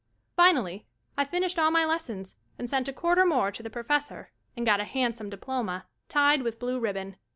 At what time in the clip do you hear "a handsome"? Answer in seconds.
4.79-5.29